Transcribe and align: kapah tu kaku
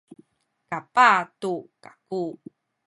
kapah 0.69 1.17
tu 1.41 1.55
kaku 1.83 2.23